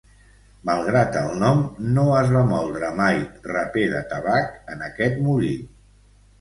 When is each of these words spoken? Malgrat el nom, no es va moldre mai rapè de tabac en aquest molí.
Malgrat 0.69 1.17
el 1.21 1.35
nom, 1.43 1.61
no 1.99 2.07
es 2.21 2.33
va 2.37 2.41
moldre 2.55 2.91
mai 3.03 3.21
rapè 3.53 3.87
de 3.95 4.03
tabac 4.17 4.53
en 4.75 4.85
aquest 4.91 5.25
molí. 5.31 5.55